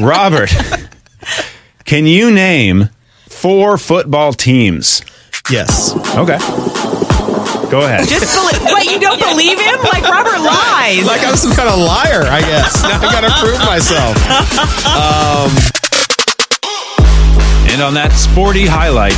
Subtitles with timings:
[0.00, 0.50] Robert,
[1.84, 2.88] can you name
[3.28, 5.02] four football teams?
[5.50, 5.92] Yes.
[6.16, 6.38] Okay.
[7.70, 8.08] Go ahead.
[8.08, 8.74] Just believe.
[8.74, 9.78] Wait, you don't believe him?
[9.82, 11.06] Like Robert lies.
[11.06, 12.82] Like I'm some kind of liar, I guess.
[12.82, 14.16] Now I gotta prove myself.
[14.86, 15.50] Um,
[17.70, 19.14] And on that sporty highlight,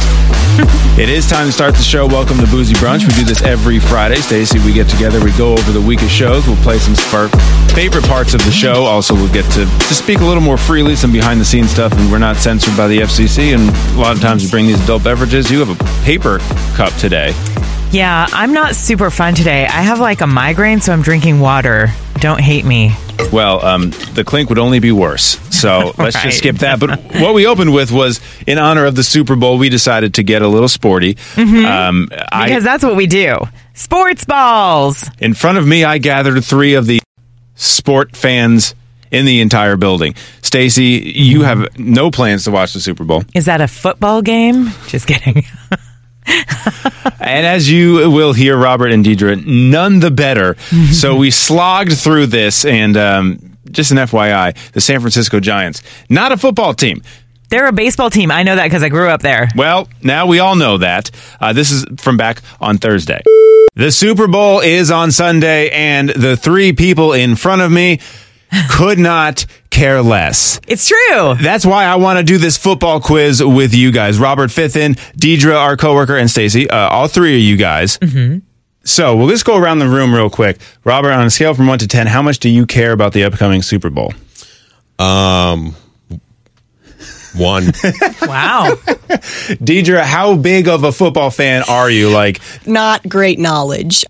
[0.99, 2.07] it is time to start the show.
[2.07, 3.07] Welcome to Boozy Brunch.
[3.09, 4.17] We do this every Friday.
[4.17, 6.47] Stacey, we get together, we go over the week of shows.
[6.47, 7.29] We'll play some of our
[7.75, 8.85] favorite parts of the show.
[8.85, 11.93] Also, we'll get to, to speak a little more freely, some behind the scenes stuff,
[11.95, 13.55] and we're not censored by the FCC.
[13.55, 15.51] And a lot of times we bring these adult beverages.
[15.51, 16.39] You have a paper
[16.75, 17.33] cup today.
[17.91, 19.65] Yeah, I'm not super fun today.
[19.65, 21.89] I have like a migraine, so I'm drinking water.
[22.15, 22.95] Don't hate me.
[23.31, 25.39] Well, um, the clink would only be worse.
[25.57, 26.25] So let's Right.
[26.25, 26.81] just skip that.
[26.81, 30.23] But what we opened with was in honor of the Super Bowl, we decided to
[30.23, 31.17] get a little sporty.
[31.37, 33.37] Um, I, Because that's what we do.
[33.75, 35.09] Sports balls.
[35.19, 37.01] in front of me, I gathered three of the
[37.55, 38.75] sport fans
[39.11, 40.15] in the entire building.
[40.43, 43.25] Stacey, you have no plans to watch the Super Bowl.
[43.35, 44.71] Is that a football game?
[44.89, 45.45] Just kidding.
[47.23, 50.57] And as you will hear, Robert and Deidre, none the better.
[50.93, 56.33] so we slogged through this, and um, just an FYI, the San Francisco Giants, not
[56.33, 57.03] a football team.
[57.49, 58.31] They're a baseball team.
[58.31, 59.49] I know that because I grew up there.
[59.55, 61.11] Well, now we all know that.
[61.41, 63.23] Uh, this is from back on Thursday.
[63.75, 68.01] The Super Bowl is on Sunday, and the three people in front of me
[68.71, 70.61] could not care less.
[70.69, 71.35] It's true.
[71.41, 74.19] That's why I want to do this football quiz with you guys.
[74.21, 77.99] Robert Fithin, Deidre, our coworker, and Stacey, uh, all three of you guys.
[77.99, 78.39] Mm-hmm.
[78.85, 80.59] So we'll just go around the room real quick.
[80.85, 83.25] Robert, on a scale from one to ten, how much do you care about the
[83.25, 84.13] upcoming Super Bowl?
[84.99, 85.75] Um
[87.37, 87.65] one.
[88.23, 88.75] Wow.
[89.63, 92.11] Deidre, how big of a football fan are you?
[92.11, 94.05] Like, Not great knowledge.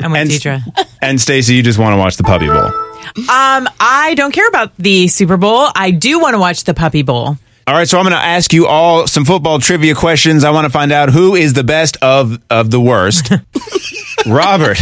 [0.00, 0.86] I'm with And- Deidre.
[1.02, 2.70] and Stacey, you just want to watch the Puppy Bowl.
[3.16, 5.68] Um, I don't care about the Super Bowl.
[5.74, 7.36] I do want to watch the Puppy Bowl.
[7.66, 10.44] All right, so I'm going to ask you all some football trivia questions.
[10.44, 13.32] I want to find out who is the best of of the worst.
[14.26, 14.78] Robert,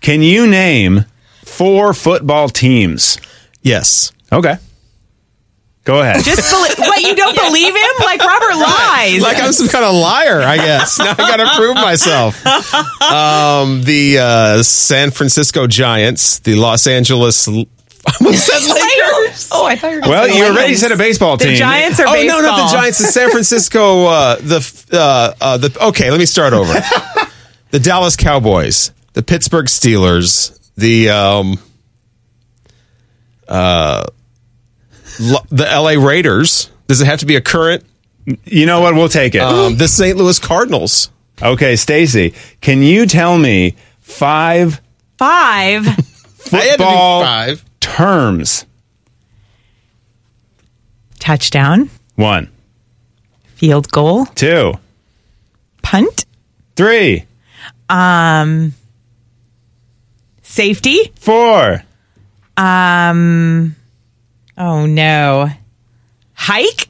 [0.00, 1.04] can you name
[1.44, 3.18] four football teams?
[3.60, 4.12] Yes.
[4.32, 4.56] Okay.
[5.84, 6.22] Go ahead.
[6.24, 6.74] Just believe.
[6.90, 7.90] Wait, you don't believe him?
[8.04, 9.20] Like Robert lies.
[9.20, 10.98] Like I'm some kind of liar, I guess.
[10.98, 12.44] Now I gotta prove myself.
[13.02, 17.48] Um, the uh, San Francisco Giants, the Los Angeles.
[18.06, 19.48] I almost said Lakers.
[19.52, 21.50] Oh, I thought you were well, gonna say you already said a baseball team.
[21.50, 21.56] the.
[21.56, 22.14] Giants are baseball.
[22.14, 22.42] Oh baseball.
[22.42, 22.98] no, not the Giants.
[22.98, 24.06] The San Francisco.
[24.06, 25.76] Uh, the uh, uh, the.
[25.88, 26.72] Okay, let me start over.
[27.70, 31.58] the Dallas Cowboys, the Pittsburgh Steelers, the um,
[33.48, 34.12] uh, L-
[35.18, 35.98] the L.A.
[35.98, 36.70] Raiders.
[36.88, 37.84] Does it have to be a current?
[38.44, 38.94] You know what?
[38.94, 39.40] We'll take it.
[39.42, 40.16] Um, the St.
[40.16, 41.10] Louis Cardinals.
[41.42, 44.80] okay, Stacey, can you tell me five
[45.18, 45.86] Five.
[45.88, 47.64] I had to do football five.
[47.80, 48.66] terms?
[51.18, 51.88] Touchdown.
[52.16, 52.50] One,
[53.54, 54.26] Field goal.
[54.26, 54.74] two,
[55.82, 56.26] Punt.
[56.76, 57.24] three,
[57.88, 58.74] Um.
[60.42, 61.12] Safety.
[61.18, 61.82] four.
[62.56, 63.74] Um.
[64.58, 65.48] Oh no.
[66.34, 66.88] Hike.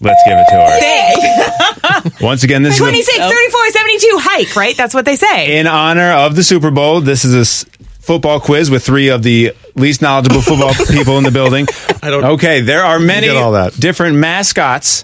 [0.00, 2.24] Let's give it to her.
[2.24, 4.08] Once again, this is 26, 34, 72.
[4.20, 4.76] Hike, right?
[4.76, 5.58] That's what they say.
[5.58, 7.00] in honor of the Super Bowl.
[7.00, 7.64] This is a s-
[8.00, 11.66] football quiz with three of the least knowledgeable football people in the building.
[12.02, 13.74] I don't- Okay, there are many get all that.
[13.78, 15.02] different mascots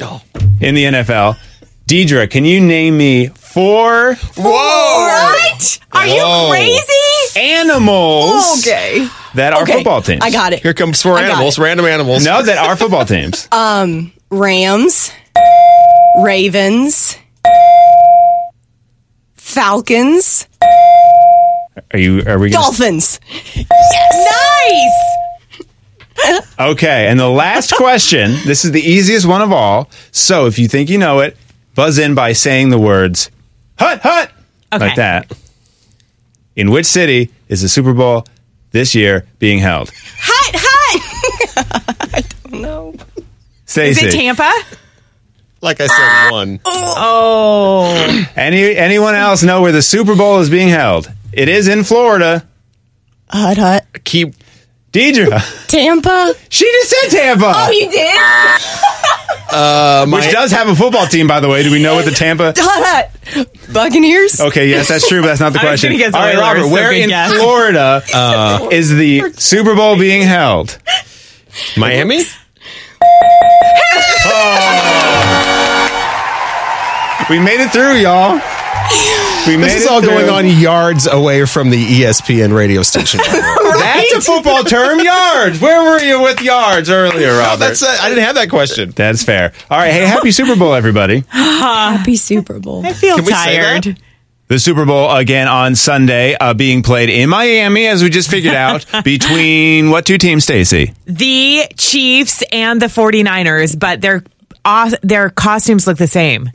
[0.00, 0.20] Oh.
[0.60, 1.36] in the NFL.
[1.86, 4.42] Deidre, can you name me four Whoa!
[4.42, 5.78] What?
[5.92, 6.48] Are you Whoa.
[6.50, 7.38] crazy?
[7.40, 9.06] animals Okay.
[9.34, 9.74] That are Okay.
[9.74, 10.20] football teams?
[10.22, 10.60] I got it.
[10.60, 12.24] Here comes four I animals, random animals.
[12.24, 13.48] No, that are football teams.
[13.52, 15.12] Um, Rams,
[16.22, 17.16] Ravens,
[19.34, 20.46] Falcons,
[21.92, 22.22] Are you?
[22.26, 22.50] Are we?
[22.50, 23.20] Gonna, Dolphins.
[23.56, 25.00] Nice.
[26.58, 28.32] okay, and the last question.
[28.44, 29.90] This is the easiest one of all.
[30.12, 31.36] So if you think you know it,
[31.74, 33.30] buzz in by saying the words
[33.78, 34.30] "hut hut"
[34.72, 34.86] Okay.
[34.86, 35.32] like that.
[36.56, 38.24] In which city is the Super Bowl
[38.74, 39.90] this year being held?
[40.18, 42.34] Hut, hut.
[42.50, 42.92] No.
[42.92, 43.24] Is
[43.64, 44.06] Stacey.
[44.06, 44.52] Is it Tampa?
[45.62, 46.28] Like I said, ah.
[46.32, 46.60] one.
[46.64, 46.94] Oh.
[46.98, 48.32] oh.
[48.36, 51.10] Any anyone else know where the Super Bowl is being held?
[51.32, 52.46] It is in Florida.
[53.30, 53.86] Hut Hut.
[54.04, 54.34] Keep.
[54.94, 55.66] Deidre.
[55.66, 56.34] Tampa.
[56.48, 57.52] She just said Tampa.
[57.54, 58.60] Oh, you did?
[59.46, 61.62] Uh, which does have a football team, by the way.
[61.62, 62.52] Do we know what the Tampa?
[62.56, 63.48] Hut Hut.
[63.72, 64.40] Buccaneers.
[64.40, 65.92] Okay, yes, that's true, but that's not the I was question.
[65.92, 67.34] gonna guess All right, Oilers, Robert, so where good in guess.
[67.34, 70.76] Florida uh, is the Super Bowl being held?
[71.76, 72.24] Miami?
[77.30, 78.40] We made it through, y'all.
[79.46, 83.20] We This is it all going on yards away from the ESPN radio station.
[83.26, 85.60] That's a football term, yards.
[85.60, 87.58] Where were you with yards earlier, Robert?
[87.58, 88.92] That's uh, I didn't have that question.
[88.92, 89.52] That's fair.
[89.70, 89.92] All right.
[89.92, 91.24] Hey, happy Super Bowl, everybody.
[91.28, 92.86] Happy Super Bowl.
[92.86, 93.82] I feel Can we say that?
[93.84, 94.00] tired.
[94.48, 98.54] The Super Bowl again on Sunday, uh, being played in Miami, as we just figured
[98.54, 100.94] out, between what two teams, Stacey?
[101.06, 104.22] The Chiefs and the 49ers, but their
[104.64, 106.48] aw- their costumes look the same.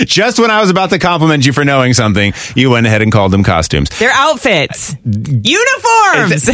[0.00, 3.10] Just when I was about to compliment you for knowing something, you went ahead and
[3.12, 3.88] called them costumes.
[3.98, 6.48] Their outfits, uniforms.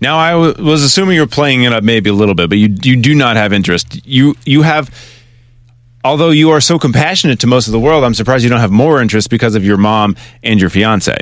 [0.00, 2.58] Now, I w- was assuming you were playing it up maybe a little bit, but
[2.58, 4.06] you you do not have interest.
[4.06, 4.90] You you have,
[6.06, 8.70] although you are so compassionate to most of the world, I'm surprised you don't have
[8.70, 11.16] more interest because of your mom and your fiance.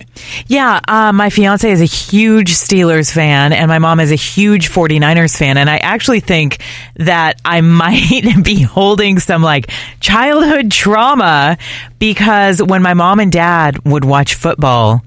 [0.47, 4.71] Yeah, uh, my fiance is a huge Steelers fan, and my mom is a huge
[4.71, 5.57] 49ers fan.
[5.57, 6.61] And I actually think
[6.97, 9.71] that I might be holding some like
[10.01, 11.57] childhood trauma
[11.99, 15.03] because when my mom and dad would watch football,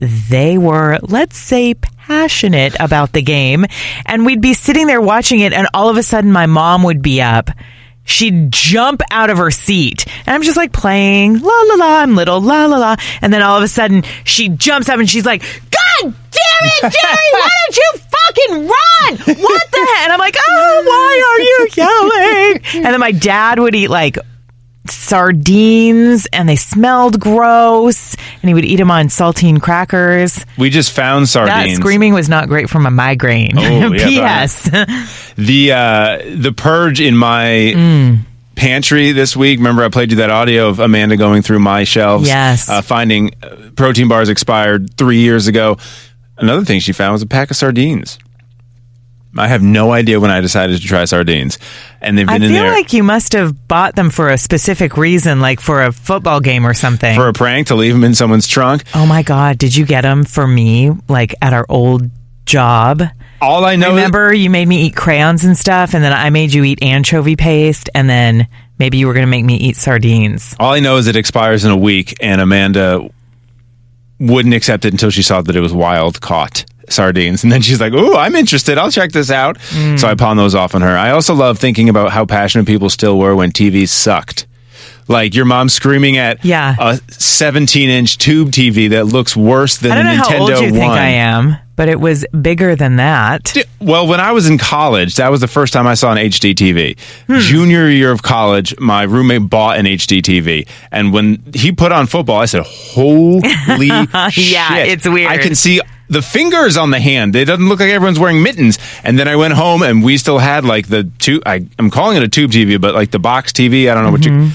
[0.00, 3.66] they were, let's say, passionate about the game.
[4.06, 7.02] And we'd be sitting there watching it, and all of a sudden, my mom would
[7.02, 7.50] be up.
[8.06, 10.06] She'd jump out of her seat.
[10.24, 12.96] And I'm just like playing, la la la, I'm little, la la la.
[13.20, 16.80] And then all of a sudden, she jumps up and she's like, God damn it,
[16.82, 19.36] Jerry, why don't you fucking run?
[19.42, 20.04] What the heck?
[20.04, 22.84] And I'm like, oh, why are you yelling?
[22.86, 24.18] And then my dad would eat like
[24.90, 30.44] sardines and they smelled gross and he would eat them on saltine crackers.
[30.58, 31.76] We just found That sardines.
[31.78, 33.52] screaming was not great from a migraine.
[33.58, 34.62] Oh, yeah, P.S.
[35.36, 37.46] the uh, the purge in my
[37.76, 38.18] Mm.
[38.54, 39.58] pantry this week.
[39.58, 42.68] Remember, I played you that audio of Amanda going through my shelves, Yes.
[42.68, 45.76] uh, finding uh, protein bars expired three years ago.
[46.38, 48.18] Another thing she found was a pack of sardines.
[49.38, 51.58] I have no idea when I decided to try sardines,
[52.00, 54.38] and they've been feel in there feel like you must have bought them for a
[54.38, 57.14] specific reason, like for a football game or something.
[57.16, 58.84] for a prank to leave them in someone's trunk.
[58.94, 62.10] oh my God, did you get them for me, like at our old
[62.44, 63.02] job?
[63.40, 66.30] All I know, is- Remember, you made me eat crayons and stuff, and then I
[66.30, 68.48] made you eat anchovy paste, and then
[68.78, 70.56] maybe you were going to make me eat sardines.
[70.58, 73.08] all I know is it expires in a week, and Amanda
[74.18, 77.42] wouldn't accept it until she saw that it was wild caught sardines.
[77.46, 78.76] And then she's like, Ooh, I'm interested.
[78.78, 79.58] I'll check this out.
[79.70, 79.98] Mm.
[79.98, 80.96] So I pawn those off on her.
[80.96, 84.46] I also love thinking about how passionate people still were when TVs sucked.
[85.08, 86.74] Like your mom screaming at Yeah.
[86.80, 90.38] a 17 inch tube TV that looks worse than I don't a know Nintendo how
[90.40, 90.72] old you One.
[90.72, 93.54] think I am, but it was bigger than that.
[93.80, 96.54] Well, when I was in college, that was the first time I saw an HD
[96.56, 96.98] TV.
[97.28, 97.38] Hmm.
[97.38, 102.08] Junior year of college, my roommate bought an HD TV, and when he put on
[102.08, 103.88] football, I said, "Holy
[104.30, 105.30] shit!" it's weird.
[105.30, 107.34] I can see the fingers on the hand.
[107.36, 108.78] It doesn't look like everyone's wearing mittens.
[109.04, 111.42] And then I went home, and we still had like the two.
[111.46, 113.90] I, I'm calling it a tube TV, but like the box TV.
[113.90, 114.50] I don't know what you.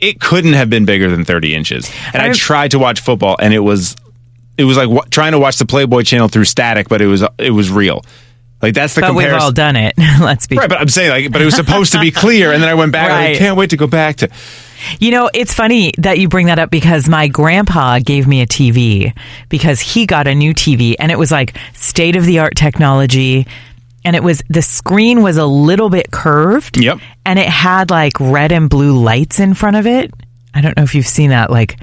[0.00, 1.88] It couldn't have been bigger than 30 inches.
[2.12, 2.30] And I Mm-hmm.
[2.30, 3.96] I've- tried to watch football, and it was
[4.58, 7.24] it was like wa- trying to watch the Playboy channel through static, but it was
[7.38, 8.04] it was real.
[8.62, 9.94] Like that's the But we've all done it.
[10.20, 12.62] Let's be right, but I'm saying like, but it was supposed to be clear, and
[12.62, 13.10] then I went back.
[13.10, 13.36] and I Right.
[13.36, 14.28] can't wait to go back to.
[14.98, 18.46] You know, it's funny that you bring that up because my grandpa gave me a
[18.46, 19.12] TV
[19.48, 23.46] because he got a new TV and it was like state of the art technology.
[24.04, 26.76] And it was the screen was a little bit curved.
[26.82, 26.98] Yep.
[27.24, 30.12] And it had like red and blue lights in front of it.
[30.54, 31.50] I don't know if you've seen that.
[31.52, 31.78] Like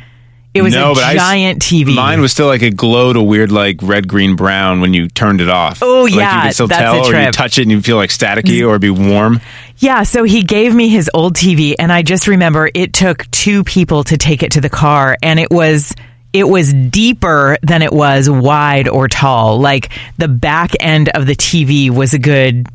[0.53, 1.93] it was no, a but I giant TV.
[1.93, 5.41] Mine was still like it glowed a weird like red, green, brown when you turned
[5.41, 5.79] it off.
[5.81, 7.97] Oh, yeah, like you could still tell, a or you touch it and you feel
[7.97, 8.67] like staticky, mm.
[8.67, 9.41] or be warm.
[9.77, 13.63] Yeah, so he gave me his old TV and I just remember it took two
[13.63, 15.93] people to take it to the car and it was
[16.33, 19.59] it was deeper than it was wide or tall.
[19.59, 22.67] Like the back end of the TV was a good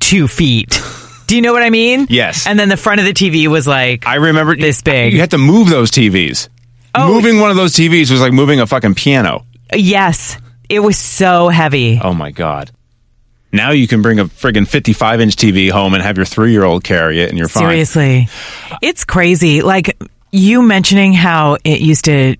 [0.00, 0.82] 2 feet.
[1.26, 2.08] Do you know what I mean?
[2.10, 2.46] Yes.
[2.46, 5.12] And then the front of the TV was like I remember This big.
[5.12, 6.48] You had to move those TVs.
[6.94, 7.12] Oh.
[7.14, 9.44] Moving one of those TVs was like moving a fucking piano.
[9.74, 10.36] yes,
[10.68, 12.00] it was so heavy.
[12.02, 12.70] Oh my god.
[13.52, 16.64] Now you can bring a friggin' 55 inch TV home and have your three year
[16.64, 17.64] old carry it, and you're fine.
[17.64, 18.28] Seriously.
[18.80, 19.62] It's crazy.
[19.62, 19.96] Like
[20.32, 22.36] you mentioning how it used to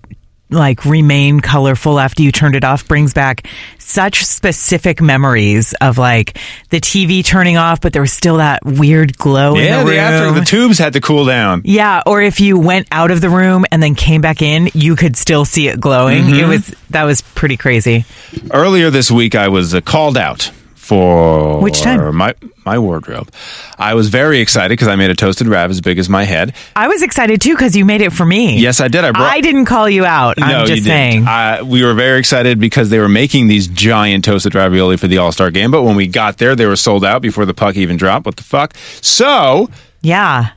[0.50, 3.46] like remain colorful after you turned it off brings back
[3.78, 6.36] such specific memories of like
[6.70, 9.96] the TV turning off, but there was still that weird glow Yeah, in the the
[9.96, 10.00] room.
[10.00, 11.62] after the tubes had to cool down.
[11.64, 14.94] yeah, or if you went out of the room and then came back in, you
[14.96, 16.24] could still see it glowing.
[16.24, 16.40] Mm-hmm.
[16.40, 18.04] It was that was pretty crazy.
[18.52, 20.52] Earlier this week, I was uh, called out
[20.90, 22.16] for Which time?
[22.16, 23.30] my my wardrobe.
[23.78, 26.52] I was very excited because I made a toasted wrap as big as my head.
[26.74, 28.58] I was excited too because you made it for me.
[28.58, 29.04] Yes, I did.
[29.04, 29.30] I brought.
[29.32, 30.36] I didn't call you out.
[30.38, 31.24] no, I'm you just didn't.
[31.24, 31.26] saying.
[31.28, 35.18] Uh, we were very excited because they were making these giant toasted ravioli for the
[35.18, 35.70] All Star game.
[35.70, 38.26] But when we got there, they were sold out before the puck even dropped.
[38.26, 38.74] What the fuck?
[39.00, 39.70] So
[40.02, 40.50] yeah.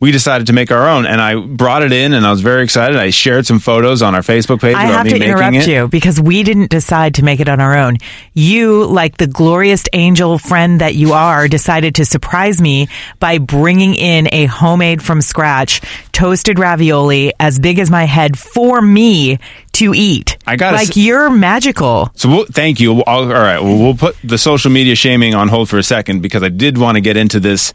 [0.00, 2.62] We decided to make our own, and I brought it in, and I was very
[2.62, 2.96] excited.
[2.96, 5.66] I shared some photos on our Facebook page I have to interrupt it.
[5.66, 7.96] you because we didn't decide to make it on our own.
[8.32, 12.86] You, like the glorious angel friend that you are, decided to surprise me
[13.18, 15.80] by bringing in a homemade from scratch
[16.12, 19.38] toasted ravioli as big as my head for me
[19.72, 20.36] to eat.
[20.46, 22.10] I gotta like s- you're magical.
[22.14, 23.02] So we'll, thank you.
[23.02, 26.22] I'll, all right, well, we'll put the social media shaming on hold for a second
[26.22, 27.74] because I did want to get into this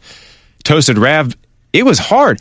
[0.62, 1.34] toasted rav.
[1.74, 2.40] It was hard.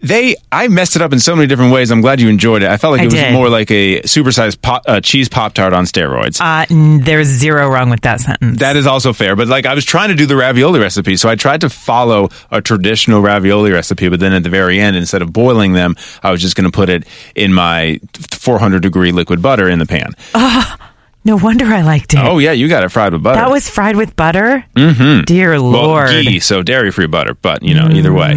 [0.00, 1.92] They, I messed it up in so many different ways.
[1.92, 2.68] I'm glad you enjoyed it.
[2.68, 3.32] I felt like I it was did.
[3.32, 6.40] more like a supersized pop, uh, cheese pop tart on steroids.
[6.40, 6.66] Uh,
[7.04, 8.58] there's zero wrong with that sentence.
[8.58, 11.28] That is also fair, but like I was trying to do the ravioli recipe, so
[11.28, 15.22] I tried to follow a traditional ravioli recipe, but then at the very end, instead
[15.22, 18.00] of boiling them, I was just going to put it in my
[18.32, 20.14] 400 degree liquid butter in the pan.
[21.24, 22.20] no wonder I liked it.
[22.20, 23.40] Oh yeah, you got it fried with butter.
[23.40, 24.64] That was fried with butter?
[24.76, 25.22] Mm-hmm.
[25.24, 26.10] Dear well, Lord.
[26.10, 28.32] ghee, so dairy free butter, but you know, either way.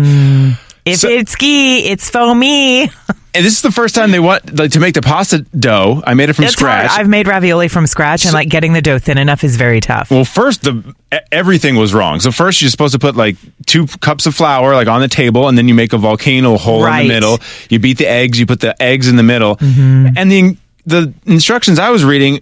[0.85, 2.91] If So- it's ghee, it's foamy.
[3.33, 6.01] And this is the first time they want like to make the pasta dough.
[6.07, 6.87] I made it from It's scratch.
[6.91, 7.01] hard.
[7.01, 10.09] I've made ravioli from scratch, and like getting the dough thin enough is very tough.
[10.09, 10.95] Well, first the
[11.33, 12.21] everything was wrong.
[12.21, 15.49] So first you're supposed to put like two cups of flour like on the table,
[15.49, 17.39] and then you make a volcano hole in the middle.
[17.69, 18.39] You beat the eggs.
[18.39, 20.17] You put the eggs in the middle, Mm-hmm.
[20.17, 22.39] and the the instructions I was reading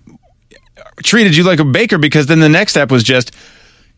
[1.03, 3.31] treated you like a baker because then the next step was just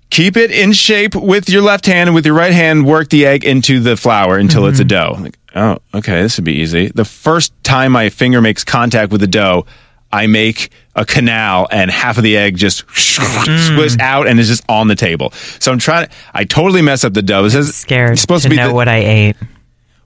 [0.09, 3.25] keep it in shape with your left hand and with your right hand work the
[3.25, 5.13] egg into the flour until it's a mm-hmm.
[5.13, 5.17] dough.
[5.21, 6.87] Like, oh, okay, this would be easy.
[6.87, 9.65] The first time my finger makes contact with the dough,
[10.11, 13.69] I make a canal and half of the egg just mm.
[13.69, 15.31] squished out and is just on the table.
[15.59, 17.43] So I'm trying to, I totally mess up the dough.
[17.45, 19.35] It says Scared it's supposed to, to, be know the- what I ate.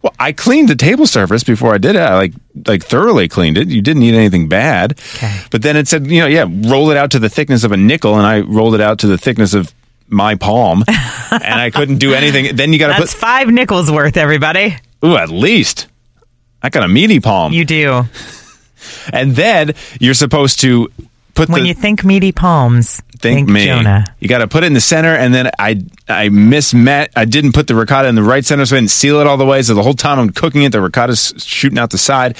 [0.02, 2.00] Well, I cleaned the table surface before I did it.
[2.02, 2.34] I like
[2.68, 3.68] like thoroughly cleaned it.
[3.68, 4.94] You didn't eat anything bad.
[5.16, 5.42] Okay.
[5.52, 7.78] But then it said, you know, yeah, roll it out to the thickness of a
[7.78, 9.74] nickel, and I rolled it out to the thickness of
[10.08, 10.84] my palm,
[11.32, 12.56] and I couldn't do anything.
[12.56, 14.76] Then you got to That's put five nickels worth, everybody.
[15.06, 15.88] ooh, at least
[16.64, 18.04] I got a meaty palm, You do.
[19.14, 20.90] and then you're supposed to
[21.40, 23.66] put When the you think meaty palms, think, think, me.
[23.66, 24.06] Jonah.
[24.20, 27.10] You got to put it in the center, and then I I mismet.
[27.16, 29.38] I didn't put the ricotta in the right center, so I didn't seal it all
[29.38, 29.62] the way.
[29.62, 32.38] So the whole time I'm cooking it, the ricotta's shooting out the side.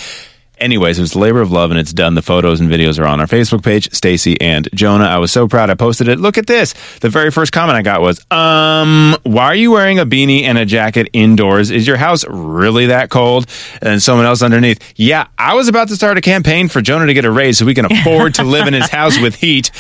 [0.60, 2.16] Anyways, it was labor of love, and it's done.
[2.16, 5.06] The photos and videos are on our Facebook page, Stacey and Jonah.
[5.06, 5.70] I was so proud.
[5.70, 6.20] I posted it.
[6.20, 6.74] Look at this.
[7.00, 10.58] The very first comment I got was, "Um, why are you wearing a beanie and
[10.58, 11.72] a jacket indoors?
[11.72, 13.46] Is your house really that cold?"
[13.82, 17.14] And someone else underneath, "Yeah, I was about to start a campaign for Jonah to
[17.14, 19.72] get a raise so we can afford to live in his house with heat."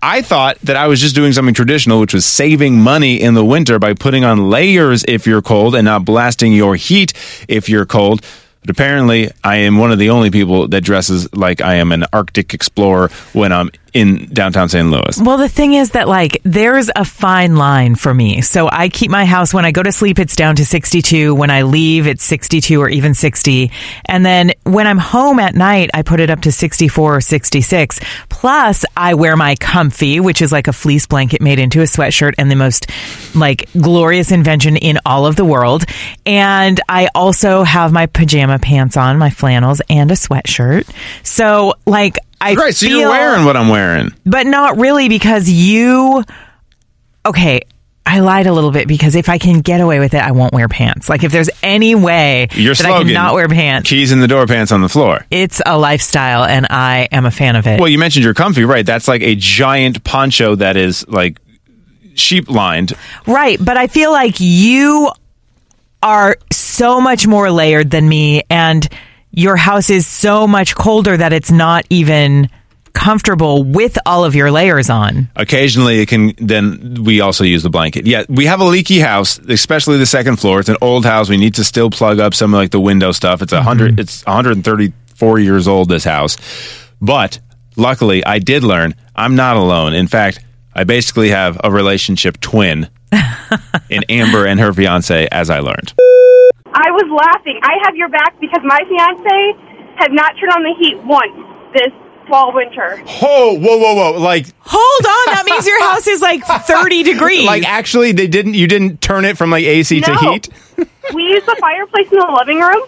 [0.00, 3.44] I thought that I was just doing something traditional, which was saving money in the
[3.44, 7.12] winter by putting on layers if you're cold and not blasting your heat
[7.48, 8.20] if you're cold.
[8.68, 12.04] But apparently, I am one of the only people that dresses like I am an
[12.12, 14.88] Arctic explorer when I'm in downtown St.
[14.90, 15.20] Louis.
[15.20, 18.40] Well, the thing is that like there's a fine line for me.
[18.42, 21.50] So I keep my house when I go to sleep it's down to 62, when
[21.50, 23.70] I leave it's 62 or even 60.
[24.04, 28.00] And then when I'm home at night I put it up to 64 or 66.
[28.28, 32.34] Plus I wear my comfy, which is like a fleece blanket made into a sweatshirt
[32.38, 32.90] and the most
[33.34, 35.84] like glorious invention in all of the world.
[36.26, 40.88] And I also have my pajama pants on, my flannels and a sweatshirt.
[41.22, 44.12] So like I Right, so feel you're wearing what I'm wearing.
[44.24, 46.24] but not really because you
[47.26, 47.60] okay
[48.06, 50.54] i lied a little bit because if i can get away with it i won't
[50.54, 54.12] wear pants like if there's any way Your that slogan: i cannot wear pants Keys
[54.12, 55.26] in the door, pants on the floor.
[55.30, 58.64] it's a lifestyle and i am a fan of it Well, you mentioned you're comfy,
[58.64, 58.86] right?
[58.86, 61.38] That's like a giant poncho that is like
[62.14, 62.92] sheep lined.
[63.26, 65.10] right but i feel like you
[66.02, 68.88] are so much more layered than me and
[69.38, 72.50] your house is so much colder that it's not even
[72.92, 76.34] comfortable with all of your layers on Occasionally, it can.
[76.38, 78.06] Then we also use the blanket.
[78.06, 80.58] Yeah, we have a leaky house, especially the second floor.
[80.58, 81.28] It's an old house.
[81.28, 83.40] We need to still plug up some of like the window stuff.
[83.40, 83.66] It's a mm-hmm.
[83.66, 85.88] 100 It's 134 years old.
[85.88, 86.36] This house,
[87.00, 87.38] but
[87.76, 89.94] luckily, I did learn I'm not alone.
[89.94, 92.88] In fact, I basically have a relationship twin
[93.88, 95.94] in Amber and her fiance, as I learned.
[96.78, 97.58] I was laughing.
[97.62, 99.58] I have your back because my fiance
[99.98, 101.34] has not turned on the heat once
[101.74, 101.92] this
[102.28, 103.02] fall winter.
[103.22, 104.20] Oh, whoa, whoa, whoa!
[104.20, 108.54] Like, hold on that means your house is like 30 degrees like actually, they didn't.
[108.54, 110.48] You didn't turn it from like AC to heat.
[111.14, 112.82] we use the fireplace in the living room.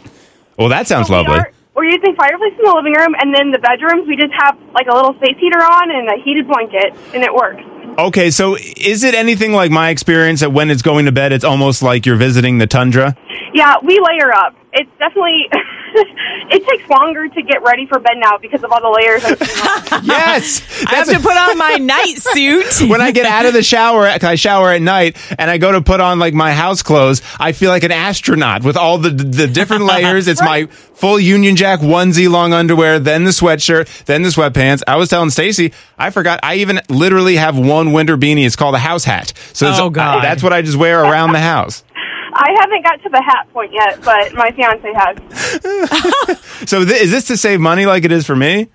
[0.57, 1.39] Well, that sounds We lovely.
[1.39, 4.59] are- we're using fireplace in the living room, and then the bedrooms we just have
[4.75, 7.63] like a little space heater on and a heated blanket, and it works.
[7.99, 11.45] Okay, so is it anything like my experience that when it's going to bed, it's
[11.45, 13.17] almost like you're visiting the tundra?
[13.53, 14.55] Yeah, we layer up.
[14.73, 18.89] it's definitely it takes longer to get ready for bed now because of all the
[19.01, 19.25] layers.
[19.25, 20.05] I'm putting on.
[20.05, 22.89] Yes, I have to put on my night suit.
[22.89, 25.73] when I get out of the shower, 'cause I shower at night, and I go
[25.73, 29.11] to put on like my house clothes, I feel like an astronaut with all the
[29.11, 30.29] the different layers.
[30.29, 34.83] It's my full Union Jack onesie, long underwear, then the sweatshirt, then the sweatpants.
[34.87, 36.39] I was telling Stacey, I forgot.
[36.43, 38.47] I even literally have one winter beanie.
[38.47, 39.33] It's called a house hat.
[39.53, 40.23] So Oh, God.
[40.23, 41.83] that's what I just wear around the house.
[42.33, 46.37] I haven't got to the hat point yet, but my fiance has.
[46.69, 48.69] So th- is this to save money like it is for me?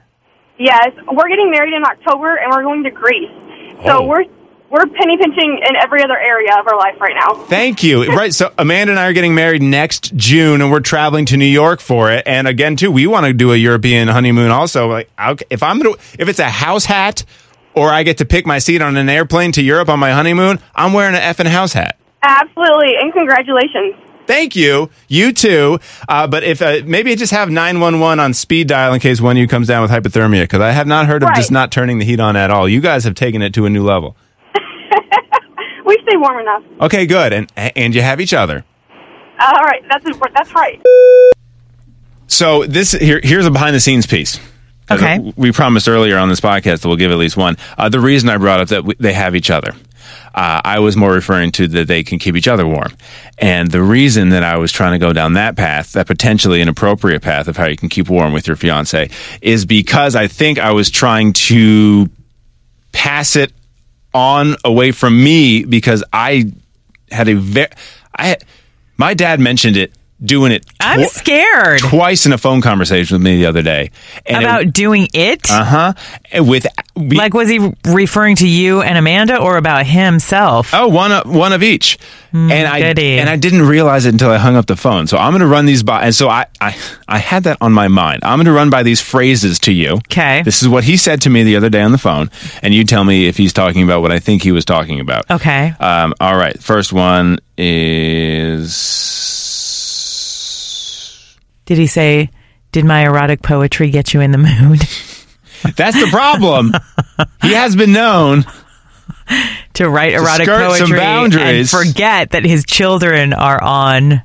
[0.58, 3.30] Yes, we're getting married in October, and we're going to Greece.
[3.86, 4.06] So Oh.
[4.08, 4.24] we're
[4.70, 7.36] we're penny pinching in every other area of our life right now.
[7.46, 8.04] Thank you.
[8.16, 8.34] Right.
[8.34, 11.80] So Amanda and I are getting married next June and we're traveling to New York
[11.80, 12.24] for it.
[12.26, 14.90] And again, too, we want to do a European honeymoon also.
[14.90, 15.10] Like,
[15.52, 17.24] if I'm to, if it's a house hat
[17.76, 20.60] or I get to pick my seat on an airplane to Europe on my honeymoon,
[20.74, 21.98] I'm wearing an effing house hat.
[22.28, 23.96] Absolutely, and congratulations.
[24.28, 24.90] Thank you.
[25.08, 25.80] You too.
[26.10, 29.42] Uh, but if uh, maybe just have 911 on speed dial in case one of
[29.42, 31.36] you comes down with hypothermia because I have not heard of Right.
[31.36, 32.68] just not turning the heat on at all.
[32.68, 34.18] You guys have taken it to a new level.
[35.86, 36.64] We stay warm enough.
[36.82, 37.32] Okay, good.
[37.32, 38.66] And and you have each other.
[39.40, 40.36] All right, that's important.
[40.36, 40.82] That's right.
[42.26, 44.40] So this here here's a behind the scenes piece.
[44.90, 45.20] Okay.
[45.36, 47.58] We promised earlier on this podcast that we'll give at least one.
[47.78, 49.74] Uh, the reason I brought up that we, they have each other.
[50.36, 52.92] Uh, I was more referring to that they can keep each other warm.
[53.38, 57.22] And the reason that I was trying to go down that path, that potentially inappropriate
[57.22, 59.10] path of how you can keep warm with your fiance,
[59.42, 62.10] is because I think I was trying to
[62.92, 63.54] pass it
[64.14, 66.52] on away from me because I
[67.10, 67.70] had a very,
[68.18, 68.36] I,
[68.98, 69.94] my dad mentioned it,
[70.26, 73.92] doing it I'm scared twice in a phone conversation with me the other day.
[74.26, 75.50] And about doing it.
[75.50, 75.94] uh huh.
[76.42, 80.72] With we, like, was he referring to you and Amanda or about himself?
[80.74, 81.98] oh one of, one of each,
[82.32, 83.20] and I goody.
[83.20, 85.08] and I didn't realize it until I hung up the phone.
[85.08, 86.76] So I'm going to run these by, and so I, I
[87.08, 88.24] I had that on my mind.
[88.24, 89.94] I'm going to run by these phrases to you.
[90.10, 90.42] Okay.
[90.44, 92.30] This is what he said to me the other day on the phone,
[92.62, 95.30] and you tell me if he's talking about what I think he was talking about.
[95.30, 95.74] Okay.
[95.80, 96.58] Um, all right.
[96.62, 98.76] First one is.
[101.66, 102.30] Did he say,
[102.72, 104.80] Did my erotic poetry get you in the mood?
[105.76, 106.74] That's the problem.
[107.42, 108.46] he has been known.
[109.74, 114.22] to write erotic some poetry and forget that his children are on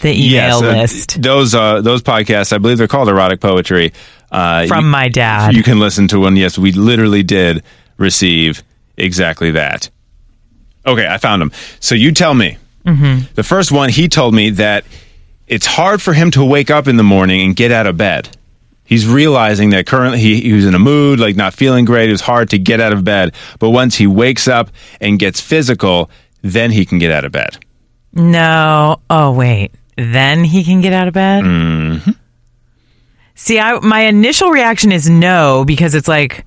[0.00, 3.92] the email uh, list those uh, those podcasts, I believe they're called erotic poetry.
[4.30, 5.54] Uh, from you, my dad.
[5.54, 6.36] you can listen to one.
[6.36, 7.62] Yes, we literally did
[7.96, 8.62] receive
[8.96, 9.90] exactly that.
[10.86, 11.52] Okay, I found them.
[11.80, 12.58] So you tell me.
[12.84, 13.32] Mm-hmm.
[13.34, 14.84] The first one, he told me that
[15.46, 18.36] it's hard for him to wake up in the morning and get out of bed.
[18.86, 22.08] He's realizing that currently he, he was in a mood, like not feeling great.
[22.08, 23.34] It was hard to get out of bed.
[23.58, 26.10] But once he wakes up and gets physical,
[26.42, 27.56] then he can get out of bed.
[28.12, 29.00] no.
[29.08, 29.72] Oh, wait.
[29.96, 31.44] Then he can get out of bed?
[31.44, 32.10] Mm-hmm.
[33.36, 36.44] See, I, my initial reaction is no, because it's like,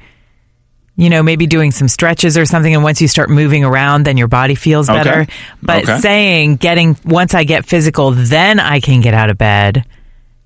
[0.98, 2.74] you know, maybe doing some stretches or something.
[2.74, 4.98] And once you start moving around, then your body feels Okay.
[4.98, 5.28] better.
[5.62, 6.00] But Okay.
[6.00, 9.86] saying getting, once I get physical, then I can get out of bed.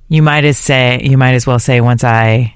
[0.10, 2.54] You might as say, you might as well say, once I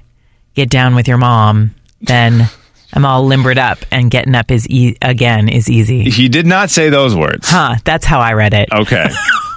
[0.54, 2.48] get down with your mom, then
[2.92, 6.04] I'm all limbered up and getting up is e- again is easy.
[6.10, 7.48] He did not say those words.
[7.48, 8.68] Huh, that's how I read it.
[8.72, 9.08] Okay.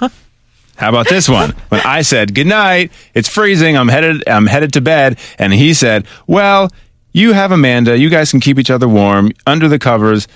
[0.76, 1.50] How about this one?
[1.68, 3.76] When I said, "Good night, it's freezing.
[3.76, 6.70] I'm headed I'm headed to bed." And he said, "Well,
[7.12, 7.98] you have Amanda.
[7.98, 10.28] You guys can keep each other warm under the covers.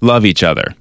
[0.00, 0.74] Love each other."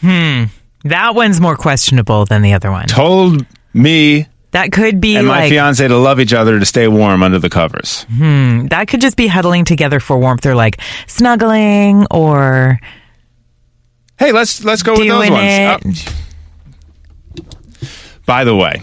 [0.00, 0.44] Hmm.
[0.84, 2.86] That one's more questionable than the other one.
[2.86, 6.88] Told me That could be and my like fiance to love each other to stay
[6.88, 8.04] warm under the covers.
[8.04, 8.66] Hmm.
[8.66, 12.78] That could just be huddling together for warmth or like snuggling or
[14.18, 16.06] Hey, let's let's go with those ones.
[16.08, 17.42] Oh.
[18.26, 18.82] By the way,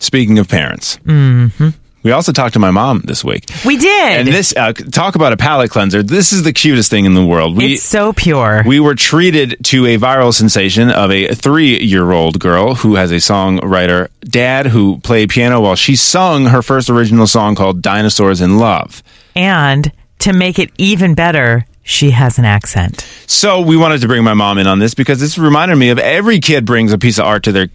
[0.00, 1.68] speaking of parents, Mm-hmm.
[2.02, 3.44] we also talked to my mom this week.
[3.64, 4.20] We did.
[4.20, 6.02] And this uh, talk about a palate cleanser.
[6.02, 7.56] This is the cutest thing in the world.
[7.56, 8.62] We it's so pure.
[8.66, 14.08] we were treated to a viral sensation of a three-year-old girl who has a songwriter
[14.22, 19.02] dad who played piano while she sung her first original song called "Dinosaurs in Love."
[19.36, 23.00] and to make it even better, she has an accent.
[23.26, 25.98] So we wanted to bring my mom in on this because this reminded me of
[25.98, 27.68] every kid brings a piece of art to their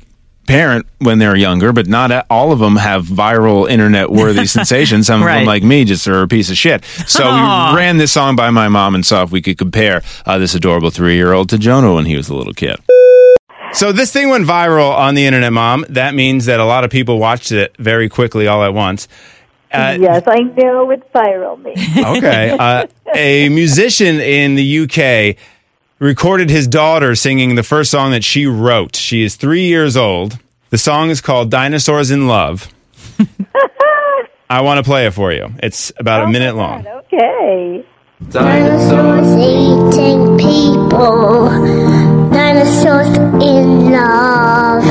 [0.45, 5.07] parent when they're younger, but not all of them have viral internet worthy sensations.
[5.07, 6.83] Some of them, like me, just are a piece of shit.
[7.07, 7.73] So Aw.
[7.73, 10.55] we ran this song by my mom and saw if we could compare uh, this
[10.55, 12.77] adorable three year old to Jonah when he was a little kid.
[13.73, 15.85] So this thing went viral on the internet, mom.
[15.89, 19.07] That means that a lot of people watched it very quickly all at once.
[19.71, 21.73] Uh, yes, I know it's viral me.
[22.17, 22.55] okay.
[22.57, 25.37] Uh, a musician in the UK
[25.99, 28.95] recorded his daughter singing the first song that she wrote.
[28.95, 30.37] She is three years old.
[30.69, 32.73] The song is called Dinosaurs in Love.
[34.49, 35.49] I want to play it for you.
[35.63, 36.85] It's about a minute long.
[36.85, 37.85] Okay.
[38.29, 41.49] Dinosaurs eating people.
[42.31, 44.83] Dinosaurs in love.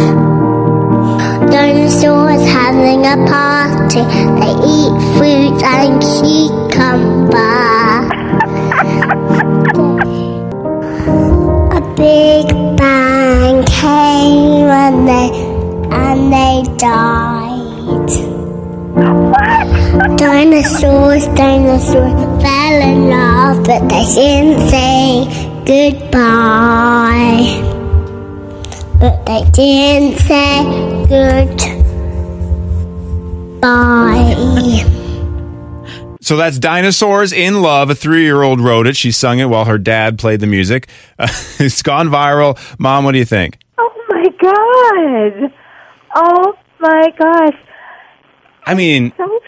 [1.51, 4.03] Dinosaurs having a party.
[4.41, 7.45] They eat fruit and cucumber.
[11.97, 15.31] big bang came and they
[15.93, 18.09] and they died.
[20.17, 25.27] Dinosaurs, dinosaurs fell in love, but they didn't say
[25.65, 27.45] goodbye.
[29.01, 30.65] But they didn't say
[31.09, 31.75] goodbye.
[36.25, 37.91] So that's Dinosaurs in Love.
[37.91, 38.97] A three year old wrote it.
[38.97, 40.89] She sung it while her dad played the music.
[41.19, 42.59] Uh, it's gone viral.
[42.79, 43.59] Mom, what do you think?
[43.79, 45.53] Oh my god.
[46.17, 47.59] Oh my gosh.
[48.65, 49.39] I mean, So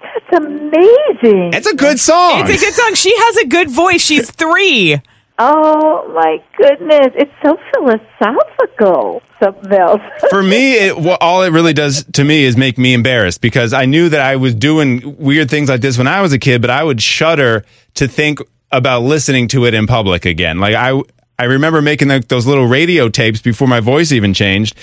[0.00, 1.52] that's amazing.
[1.52, 2.40] it's a good song.
[2.48, 2.94] It's a good song.
[2.94, 4.00] She has a good voice.
[4.00, 4.98] She's three.
[5.38, 7.08] Oh my goodness.
[7.16, 9.22] It's so philosophical.
[9.44, 10.00] Something else.
[10.30, 13.72] For me, it, well, all it really does to me is make me embarrassed because
[13.72, 16.60] I knew that I was doing weird things like this when I was a kid,
[16.60, 18.38] but I would shudder to think
[18.72, 20.58] about listening to it in public again.
[20.58, 21.00] Like I,
[21.38, 24.76] I remember making like those little radio tapes before my voice even changed.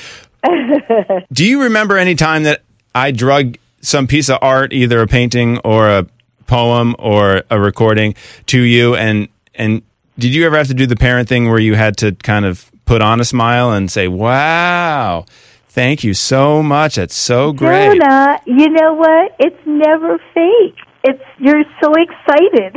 [1.33, 2.61] Do you remember any time that
[2.93, 6.07] I drug some piece of art, either a painting or a
[6.47, 8.13] poem or a recording
[8.45, 9.81] to you and and
[10.19, 12.70] did you ever have to do the parent thing where you had to kind of
[12.91, 15.23] put on a smile and say, "Wow,
[15.69, 16.95] thank you so much.
[16.95, 19.33] That's so great." Jonah, you know what?
[19.39, 20.75] It's never fake.
[21.05, 22.75] It's you're so excited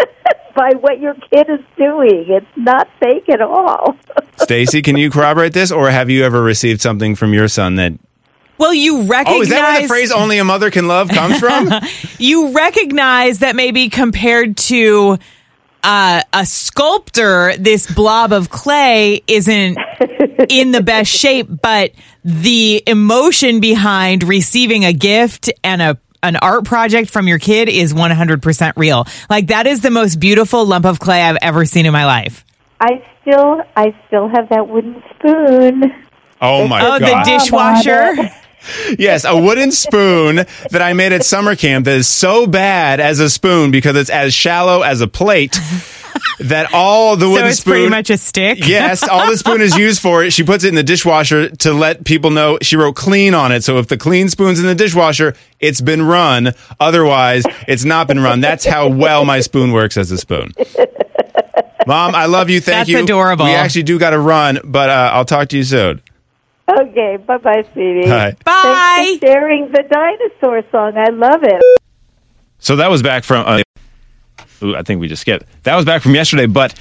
[0.56, 2.24] by what your kid is doing.
[2.28, 3.96] It's not fake at all.
[4.38, 7.92] Stacey, can you corroborate this or have you ever received something from your son that
[8.56, 11.38] Well, you recognize Oh, is that where the phrase only a mother can love comes
[11.38, 11.70] from?
[12.18, 15.18] you recognize that maybe compared to
[15.82, 19.78] uh, a sculptor, this blob of clay isn't
[20.48, 21.92] in the best shape, but
[22.24, 27.94] the emotion behind receiving a gift and a an art project from your kid is
[27.94, 29.06] 100% real.
[29.30, 32.44] Like that is the most beautiful lump of clay I've ever seen in my life.
[32.78, 35.84] I still I still have that wooden spoon.
[36.42, 37.02] Oh my Oh, god.
[37.02, 38.30] Oh, the dishwasher.
[38.98, 43.20] Yes, a wooden spoon that I made at summer camp that is so bad as
[43.20, 45.58] a spoon because it's as shallow as a plate
[46.40, 48.58] that all the So wooden it's spoon pretty much a stick.
[48.66, 50.32] Yes, all the spoon is used for it.
[50.32, 53.64] She puts it in the dishwasher to let people know she wrote clean on it.
[53.64, 56.52] So if the clean spoon's in the dishwasher, it's been run.
[56.78, 58.40] Otherwise, it's not been run.
[58.40, 60.52] That's how well my spoon works as a spoon.
[61.86, 62.60] Mom, I love you.
[62.60, 63.02] Thank That's you.
[63.02, 63.46] adorable.
[63.46, 66.02] We actually do got to run, but uh, I'll talk to you soon.
[66.78, 68.08] Okay, bye bye, sweetie.
[68.08, 68.36] Bye.
[68.44, 68.62] Bye.
[68.96, 70.96] Thanks for sharing the dinosaur song.
[70.96, 71.62] I love it.
[72.58, 73.46] So that was back from.
[73.46, 73.62] Uh,
[74.62, 75.46] ooh, I think we just skipped.
[75.64, 76.74] That was back from yesterday, but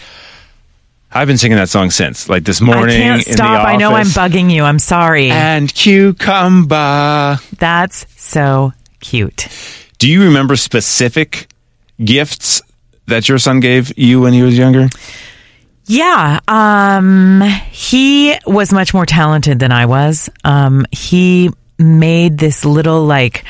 [1.12, 2.84] I've been singing that song since, like this morning.
[2.84, 3.02] I morning.
[3.02, 3.68] can't in the stop.
[3.68, 4.64] I know I'm bugging you.
[4.64, 5.30] I'm sorry.
[5.32, 7.38] And cucumber.
[7.58, 9.48] That's so cute.
[9.98, 11.48] Do you remember specific
[12.04, 12.62] gifts
[13.08, 14.88] that your son gave you when he was younger?
[15.90, 20.30] Yeah, um, he was much more talented than I was.
[20.44, 21.50] Um, he
[21.80, 23.44] made this little like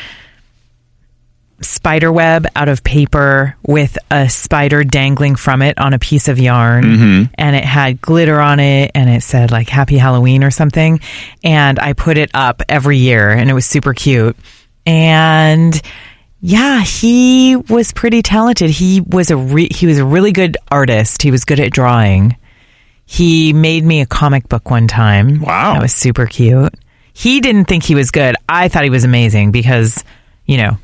[1.60, 6.40] spider web out of paper with a spider dangling from it on a piece of
[6.40, 6.86] yarn.
[7.34, 11.02] And it had glitter on it and it said like happy halloween or something.
[11.44, 14.38] And i put it up every year and it was super cute.
[14.86, 15.82] And
[16.42, 18.70] yeah, he was pretty talented.
[18.70, 21.22] He was a re- he was a really good artist.
[21.22, 22.36] He was good at drawing.
[23.06, 25.42] He made me a comic book one time.
[25.42, 25.74] Wow.
[25.74, 26.74] that was super cute.
[27.14, 28.36] He didn't think he was good.
[28.48, 30.04] I thought he was amazing because
[30.46, 30.78] you know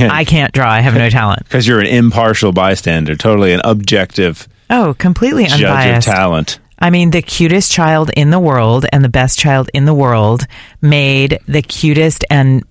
[0.00, 0.70] I can't draw.
[0.70, 1.44] I have no talent.
[1.44, 6.08] Because you're an impartial bystander, totally an objective Oh, completely judge unbiased.
[6.08, 6.58] of talent.
[6.78, 10.46] I mean, the cutest child in the world and the best child in the world
[10.80, 12.64] made the cutest and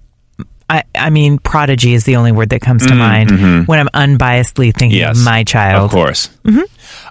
[0.71, 4.73] I, I mean, prodigy is the only word that comes to mind when I'm unbiasedly
[4.73, 5.83] thinking Mm, Yes, of my child.
[5.85, 6.29] Of course.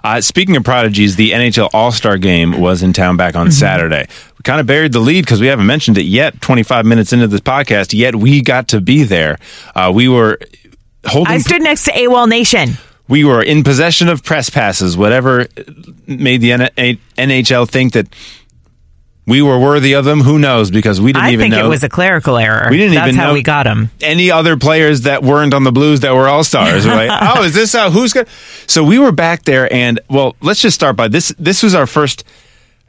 [0.03, 4.07] Uh, speaking of prodigies, the NHL All Star Game was in town back on Saturday.
[4.37, 6.41] We kind of buried the lead because we haven't mentioned it yet.
[6.41, 9.37] Twenty five minutes into this podcast, yet we got to be there.
[9.75, 10.39] Uh, we were
[11.05, 11.31] holding.
[11.33, 12.71] I stood next to AWOL Nation.
[13.07, 14.97] we were in possession of press passes.
[14.97, 15.45] Whatever
[16.07, 18.07] made the NHL think that
[19.27, 20.21] we were worthy of them.
[20.21, 20.71] Who knows?
[20.71, 22.67] Because we didn't I even think know it was a clerical error.
[22.69, 23.89] We didn't That's even how know- we got him.
[24.01, 26.85] any other players that weren't on the Blues that were all stars.
[26.85, 28.27] We're like, oh, is this how who's going?
[28.67, 31.33] So we were back there, and well, let's just start by this.
[31.37, 32.23] This was our first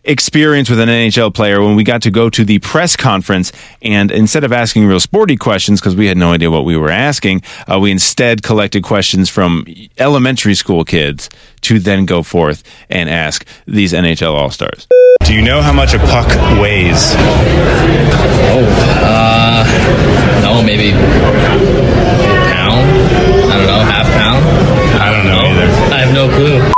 [0.04, 4.10] experience with an NHL player when we got to go to the press conference and
[4.10, 7.40] instead of asking real sporty questions because we had no idea what we were asking
[7.72, 9.64] uh, we instead collected questions from
[9.98, 14.88] elementary school kids to then go forth and ask these nhl all-stars
[15.24, 16.28] do you know how much a puck
[16.60, 17.14] weighs
[18.54, 18.64] Oh,
[19.02, 19.64] uh,
[20.42, 20.92] No, maybe
[22.52, 22.84] pound.
[23.50, 24.44] I don't know, half pound.
[25.00, 26.72] i don't know either I have no clue.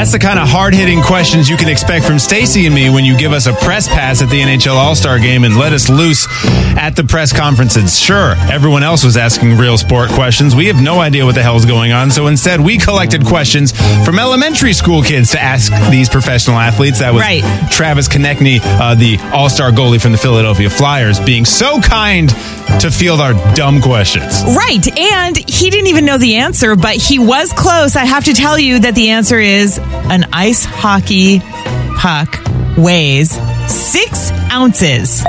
[0.00, 3.04] That's the kind of hard hitting questions you can expect from Stacey and me when
[3.04, 5.90] you give us a press pass at the NHL All Star game and let us
[5.90, 6.26] loose
[6.78, 7.98] at the press conferences.
[7.98, 10.56] Sure, everyone else was asking real sport questions.
[10.56, 12.10] We have no idea what the hell is going on.
[12.10, 17.00] So instead, we collected questions from elementary school kids to ask these professional athletes.
[17.00, 17.44] That was Right.
[17.70, 22.30] Travis Konecny, uh, the All Star goalie from the Philadelphia Flyers, being so kind
[22.80, 24.42] to field our dumb questions.
[24.56, 24.98] Right.
[24.98, 27.96] And he didn't even know the answer, but he was close.
[27.96, 29.78] I have to tell you that the answer is
[30.10, 31.40] an ice hockey
[31.96, 32.38] puck
[32.76, 33.30] weighs
[33.70, 35.22] six ounces.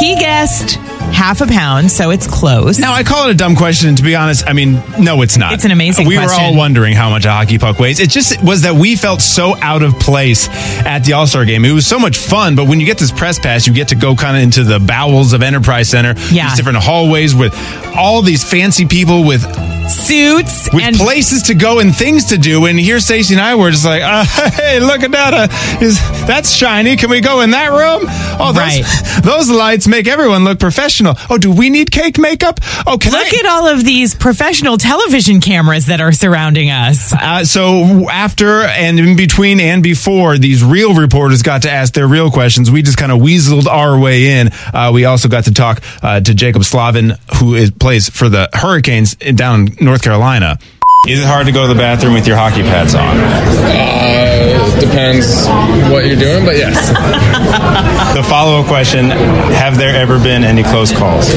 [0.00, 0.78] He guessed
[1.12, 2.78] half a pound, so it's close.
[2.78, 3.88] Now I call it a dumb question.
[3.88, 5.52] and To be honest, I mean, no, it's not.
[5.52, 6.20] It's an amazing question.
[6.22, 8.00] We were all wondering how much a hockey puck weighs.
[8.00, 10.48] It just was that we felt so out of place
[10.86, 11.64] at the All Star game.
[11.64, 13.94] It was so much fun, but when you get this press pass, you get to
[13.96, 16.14] go kind of into the bowels of Enterprise Center.
[16.30, 16.48] Yeah.
[16.48, 17.54] These different hallways with
[17.96, 19.42] all these fancy people with
[19.88, 22.66] Suits with and places to go and things to do.
[22.66, 25.32] And here, Stacey and I were just like, uh, "Hey, look at that!
[25.32, 26.96] Uh, is that's shiny?
[26.96, 28.02] Can we go in that room?
[28.38, 28.84] Oh, those, Right.
[29.22, 30.97] those lights make everyone look professional.
[31.06, 32.60] Oh, do we need cake makeup?
[32.86, 33.38] Oh, can look I?
[33.38, 37.12] at all of these professional television cameras that are surrounding us.
[37.12, 42.08] Uh, so after and in between and before these real reporters got to ask their
[42.08, 44.50] real questions, we just kind of weaseled our way in.
[44.72, 48.48] Uh, we also got to talk uh, to Jaccob Slavin, who is, plays for the
[48.52, 50.58] Hurricanes down in North Carolina.
[51.06, 53.16] Is it hard to go to the bathroom with your hockey pads on?
[53.16, 55.46] Uh, depends
[55.90, 56.76] what you're doing, but yes.
[58.08, 61.32] The follow up question Have there ever been any close calls?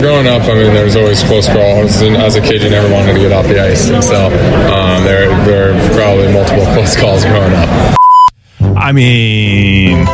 [0.00, 2.90] Growing up, I mean, there was always close calls, and as a kid, you never
[2.92, 6.96] wanted to get off the ice, and so um, there, there were probably multiple close
[6.96, 7.96] calls growing up.
[8.76, 10.06] I mean,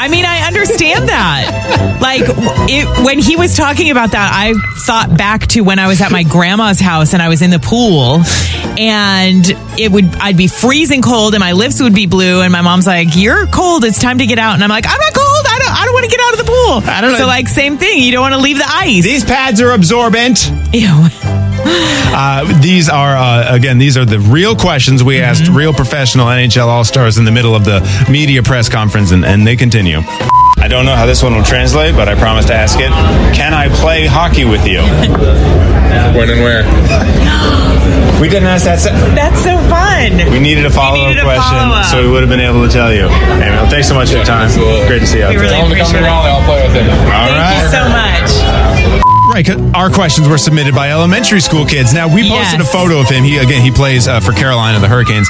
[0.00, 1.98] I mean, I understand that.
[2.00, 2.22] Like,
[2.70, 4.54] it, when he was talking about that, I
[4.86, 7.58] thought back to when I was at my grandma's house and I was in the
[7.58, 8.22] pool,
[8.78, 9.44] and
[9.78, 12.86] it would I'd be freezing cold and my lips would be blue, and my mom's
[12.86, 13.84] like, "You're cold.
[13.84, 15.46] It's time to get out." And I'm like, "I'm not cold.
[15.48, 15.72] I don't.
[15.82, 17.18] I don't want to get out of the pool." I don't know.
[17.18, 17.98] So like, same thing.
[18.02, 19.02] You don't want to leave the ice.
[19.02, 20.50] these pads are absorbent.
[20.72, 21.27] Ew.
[21.70, 26.66] Uh, these are uh, again, these are the real questions we asked real professional NHL
[26.66, 29.98] All Stars in the middle of the media press conference, and, and they continue.
[30.58, 32.90] I don't know how this one will translate, but I promise to ask it.
[33.36, 34.80] Can I play hockey with you?
[35.88, 36.64] When and where?
[38.20, 38.78] We didn't ask that.
[38.80, 40.16] se- That's so fun.
[40.32, 41.86] We needed a follow up question, follow-up.
[41.86, 43.08] so we would have been able to tell you.
[43.40, 44.46] Hey, man, thanks so much for your time.
[44.50, 44.86] absolutely.
[44.88, 45.48] Great to see you We there.
[45.48, 46.12] really Tell him to come to appreciate it.
[46.12, 46.88] Raleigh, I'll play with him.
[46.90, 47.62] All Thank right.
[47.62, 48.97] you so much.
[49.28, 51.92] Right, our questions were submitted by elementary school kids.
[51.92, 52.68] Now we posted Yes.
[52.68, 53.24] a photo of him.
[53.24, 55.28] He again, he plays uh, for Carolina, the Hurricanes.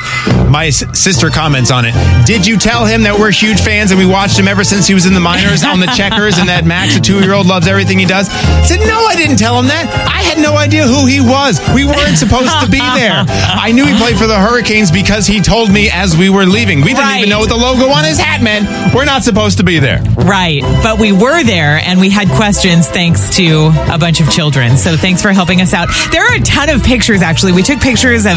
[0.48, 1.92] My s- sister comments on it.
[2.24, 4.94] Did you tell him that we're huge fans and we watched him ever since he
[4.94, 8.06] was in the minors on the checkers and that Max, a two-year-old, loves everything he
[8.06, 8.28] does?
[8.30, 9.90] I said, no, I didn't tell him that.
[10.06, 11.58] I had no idea who he was.
[11.74, 13.24] We weren't supposed to be there.
[13.28, 16.80] I knew he played for the Hurricanes because he told me as we were leaving.
[16.86, 17.18] We didn't Right.
[17.18, 18.94] even know what the logo on his hat meant.
[18.94, 20.00] We're not supposed to be there.
[20.22, 20.62] Right.
[20.86, 24.76] But we were there and we had questions thanks to a bunch of children.
[24.76, 25.88] So thanks for helping us out.
[26.12, 27.52] There are a ton of pictures actually.
[27.52, 28.36] We took pictures of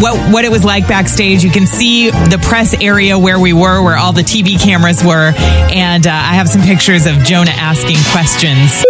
[0.00, 1.42] what what it was like backstage.
[1.44, 5.32] You can see the press area where we were, where all the TV cameras were,
[5.36, 8.84] and uh, I have some pictures of Jonah asking questions.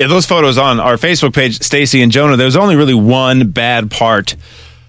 [0.00, 2.36] Yeah, those photos on our Facebook page, Stacey and Jonah.
[2.36, 4.34] There was only really one bad part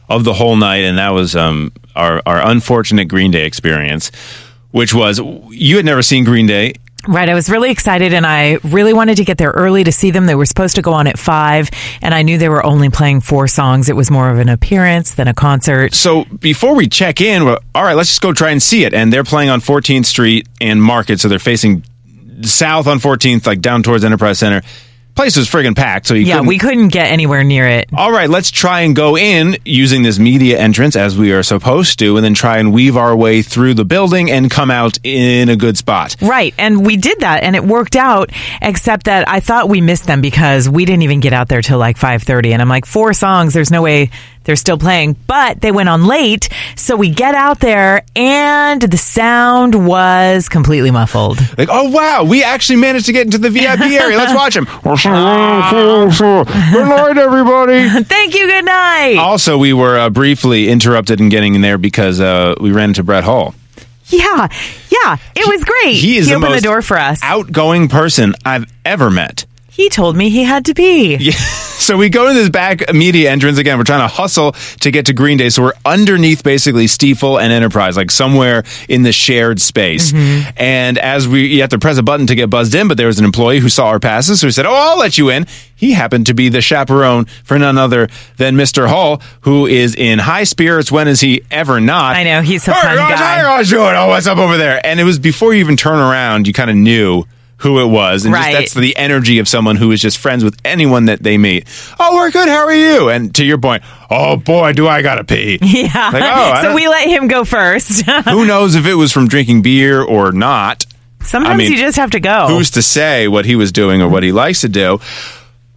[0.10, 4.12] of the whole night, and that was um, our our unfortunate Green Day experience,
[4.72, 6.74] which was you had never seen Green Day.
[7.06, 7.28] Right.
[7.28, 10.26] I was really excited and I really wanted to get there early to see them.
[10.26, 11.70] They were supposed to go on at five,
[12.02, 13.90] and I knew they were only playing four songs.
[13.90, 15.94] It was more of an appearance than a concert.
[15.94, 18.94] So before we check in, all right, let's just go try and see it.
[18.94, 21.84] And they're playing on 14th Street and Market, so they're facing
[22.44, 24.62] south on 14th, like down towards Enterprise Center.
[25.16, 27.88] Place was friggin' packed, so you Yeah, couldn't- we couldn't get anywhere near it.
[27.94, 32.00] all right, let's try and go in using this media entrance as we are supposed
[32.00, 35.50] to, and then try and weave our way through the building and come out in
[35.50, 36.16] a good spot.
[36.20, 36.54] Right.
[36.58, 40.20] And we did that and it worked out, except that I thought we missed them
[40.22, 42.52] because we didn't even get out there till like 5.30.
[42.52, 44.10] And I'm like, four songs, there's no way
[44.44, 46.50] they're still playing, but they went on late.
[46.76, 51.40] So we get out there and the sound was completely muffled.
[51.58, 54.18] Like, oh wow, we actually managed to get into the VIP area.
[54.18, 54.66] Let's watch him.
[54.84, 55.06] Good
[56.88, 57.90] night, everybody.
[58.04, 58.48] Thank you.
[58.48, 59.16] Good night.
[59.18, 63.04] Also, we were uh, briefly interrupted in getting in there because uh, we ran into
[63.04, 63.56] Brett Hull.
[64.08, 64.48] Yeah.
[64.90, 65.18] Yeah.
[65.36, 65.96] It was great.
[65.96, 67.20] He is the opened most the door for us.
[67.24, 69.46] outgoing person I've ever met.
[69.70, 71.16] He told me he had to pee.
[71.16, 71.34] Yeah.
[71.84, 73.78] So we go to this back media entrance again.
[73.78, 75.50] We're trying to hustle to get to Green Day.
[75.50, 80.14] So we're underneath basically Stifel and Enterprise, like somewhere in the shared space.
[80.14, 80.50] Mm-hmm.
[80.56, 83.08] And as we, you have to press a button to get buzzed in, but there
[83.08, 84.40] was an employee who saw our passes.
[84.40, 85.46] So he said, Oh, I'll let you in.
[85.76, 88.08] He happened to be the chaperone for none other
[88.38, 88.88] than Mr.
[88.88, 90.90] Hull, who is in high spirits.
[90.90, 92.16] When is he ever not?
[92.16, 92.42] I know.
[92.42, 93.64] He's a Hey fun guys, guy.
[93.78, 93.94] doing?
[93.98, 94.80] Oh, what's up over there?
[94.86, 97.26] And it was before you even turn around, you kind of knew
[97.64, 98.26] who it was.
[98.26, 101.38] And just, that's the energy of someone who is just friends with anyone that they
[101.38, 101.66] meet.
[101.98, 102.50] Oh, we're good.
[102.50, 103.10] How are you?
[103.10, 105.60] And to your point, oh boy, do I gotta pee.
[105.74, 106.10] Yeah.
[106.14, 108.06] Like, oh, so we let him go first.
[108.26, 110.86] who knows if it was from drinking beer or not?
[111.22, 112.48] Sometimes I mean, you just have to go.
[112.48, 115.00] Who's to say what he was doing or what he likes to do?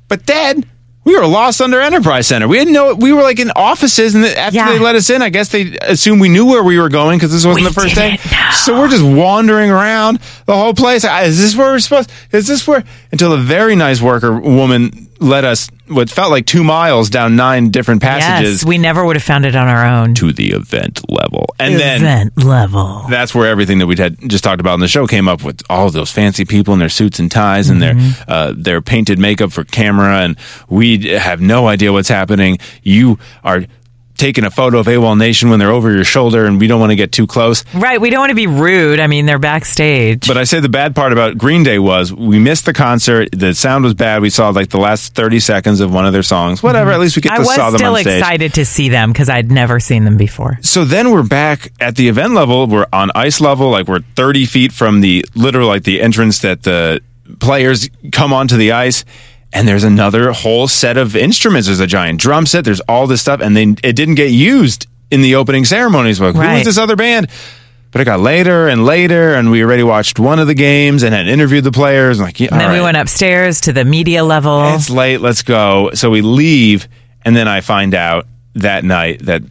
[0.08, 0.64] But then
[1.06, 2.46] we were lost under Enterprise Center.
[2.48, 4.72] We didn't know we were like in offices, and after Yeah.
[4.72, 7.32] they let us in, I guess they assumed we knew where we were going because
[7.32, 8.18] this wasn't We the first day.
[8.30, 8.50] know.
[8.52, 11.04] So we're just wandering around the whole place.
[11.04, 12.10] Is this where we're supposed?
[12.32, 12.84] Is this where?
[13.12, 17.70] Until a very nice worker woman led us what felt like two miles down nine
[17.70, 20.14] different passages yes, we never would have found it on our own.
[20.14, 23.04] to the event level, and then Event level.
[23.08, 25.62] that's where everything that we had just talked about in the show came up with
[25.70, 27.94] all those fancy people in their suits and ties and their
[28.28, 30.36] uh, their painted makeup for camera, and
[30.68, 32.58] we have no idea what's happening.
[32.82, 33.64] You are
[34.16, 36.90] taking a photo of AWOL Nation when they're over your shoulder, and we don't want
[36.90, 37.64] to get too close.
[37.74, 38.00] Right.
[38.00, 39.00] We don't want to be rude.
[39.00, 40.26] I mean, they're backstage.
[40.26, 43.28] But I say the bad part about Green Day was we missed the concert.
[43.32, 44.22] The sound was bad.
[44.22, 46.62] We saw like the last thirty seconds of one of their songs.
[46.62, 46.90] Whatever.
[46.90, 46.94] Mm-hmm.
[46.94, 48.18] At least we get I to was saw them still on stage.
[48.20, 50.58] excited to see them because I'd never seen them before.
[50.62, 52.66] so then we're back at the event level.
[52.66, 56.62] We're on ice level, like we're 30 feet from the literal, like the entrance that
[56.62, 57.00] the
[57.40, 59.04] players come onto the ice.
[59.56, 61.66] And there's another whole set of instruments.
[61.66, 62.64] There's a giant drum set.
[62.64, 66.20] There's all this stuff, and then it didn't get used in the opening ceremonies.
[66.20, 66.56] Like, who Right.
[66.56, 67.28] was this other band?
[67.90, 71.14] But it got later and later, and we already watched one of the games and
[71.14, 72.20] had interviewed the players.
[72.20, 74.74] Like, yeah, And then all we went upstairs to the media level.
[74.74, 75.22] It's late.
[75.22, 75.90] Let's go.
[75.94, 76.86] So we leave,
[77.24, 79.42] and then I find out that night that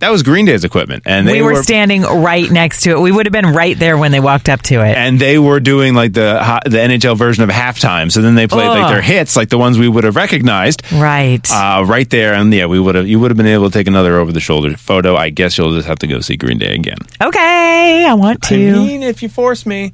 [0.00, 3.00] that was Green Day's equipment, and they we were, standing right next to it.
[3.00, 4.96] We would have been right there when they walked up to it.
[4.96, 8.10] and they were doing like the the NHL version of halftime.
[8.12, 11.40] So then they played like their hits, like the ones we would have recognized, right.
[11.50, 12.34] uh, right there.
[12.34, 14.40] And yeah, we would have you would have been able to take another over the
[14.40, 15.16] shoulder photo.
[15.16, 16.98] I guess you'll just have to go see Green Day again.
[17.22, 18.04] okay.
[18.06, 18.54] I want to.
[18.54, 19.84] I mean, if you force me,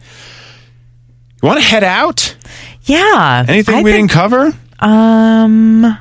[1.42, 2.34] you want to head out?
[2.84, 3.44] yeah.
[3.46, 4.52] Anything I we think- didn't cover?
[4.80, 5.98] Um.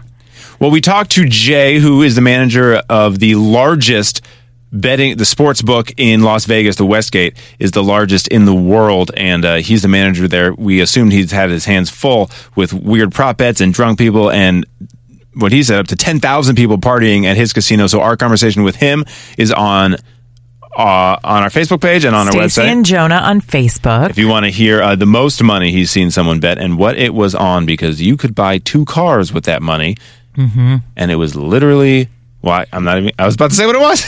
[0.60, 4.22] Well, we talked to Jay, who is the manager of the largest
[4.72, 6.76] betting, the sports book in Las Vegas.
[6.76, 10.54] The Westgate is the largest in the world, and uh, he's the manager there.
[10.54, 14.66] We assumed he's had his hands full with weird prop bets and drunk people and.
[15.36, 17.88] What he said, up to ten thousand people partying at his casino.
[17.88, 19.06] So our conversation with him
[19.38, 19.94] is on
[20.76, 22.66] uh, on our Facebook page and on our Stacey website.
[22.66, 24.10] and Jonah on Facebook.
[24.10, 26.98] If you want to hear uh, the most money he's seen someone bet and what
[26.98, 29.96] it was on, because you could buy two cars with that money,
[30.40, 30.76] mm-hmm.
[30.96, 32.10] and it was literally.
[32.42, 33.12] Why I'm not even.
[33.20, 34.02] I was about to say what it was.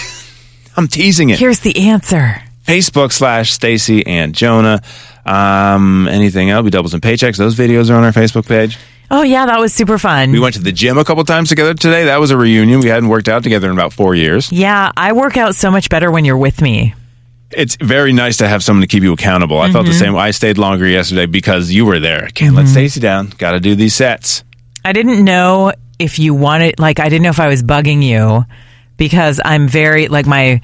[0.78, 1.38] I'm teasing it.
[1.40, 2.42] Here's the answer.
[2.66, 4.82] Facebook slash Stacey and Jonah.
[5.26, 6.64] Um, anything else?
[6.64, 7.38] We doubles and paychecks.
[7.38, 8.78] Those videos are on our Facebook page.
[9.10, 10.32] Oh yeah, that was super fun.
[10.32, 12.06] We went to the gym a couple times together today.
[12.06, 12.80] That was a reunion.
[12.80, 14.50] We hadn't worked out together in about four years.
[14.52, 16.96] yeah, I work out so much better when you're with me.
[17.52, 19.60] It's very nice to have someone to keep you accountable.
[19.60, 20.00] I felt the Mm-hmm.
[20.00, 20.16] same.
[20.16, 22.30] I stayed longer yesterday because you were there.
[22.34, 23.28] Can't let Stacey down.
[23.38, 24.46] Got to do these sets.
[24.86, 28.46] I didn't know if you wanted like I didn't know if I was bugging you
[28.98, 30.62] because I'm very like my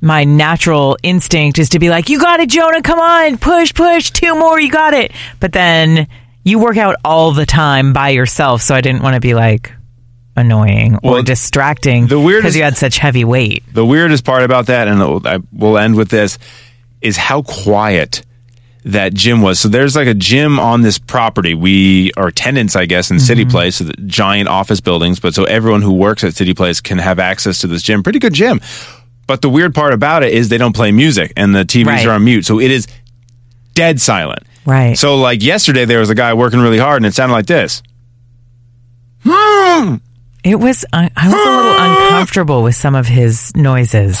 [0.00, 4.10] my natural instinct is to be like, You got it, Jonah, come on, push, push,
[4.10, 5.12] two more, you got it.
[5.40, 6.06] But then
[6.44, 9.72] you work out all the time by yourself, so I didn't want to be like
[10.36, 13.64] annoying or Well, distracting the weirdest- because you had such heavy weight.
[13.72, 16.38] The weirdest part about that, and I will end with this,
[17.00, 18.22] is how quiet
[18.86, 19.58] that gym was.
[19.60, 21.54] So there's like a gym on this property.
[21.54, 25.20] We are tenants, I guess, in City Place, so the giant office buildings.
[25.20, 28.02] But so everyone who works at City Place can have access to this gym.
[28.02, 28.60] Pretty good gym.
[29.26, 32.06] But the weird part about it is they don't play music and the TVs Right.
[32.06, 32.46] are on mute.
[32.46, 32.86] So it is
[33.74, 34.44] dead silent.
[34.64, 34.96] Right.
[34.96, 37.82] So like yesterday, there was a guy working really hard and it sounded like this.
[39.24, 39.96] Hmm.
[40.44, 44.20] It was I I was a little uncomfortable with some of his noises.